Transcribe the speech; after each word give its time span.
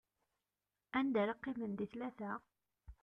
Anda 0.99 1.19
ara 1.23 1.37
qqimen 1.41 1.71
di 1.79 1.85
tlata? 1.91 2.31